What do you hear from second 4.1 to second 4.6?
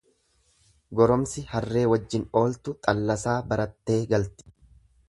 galti.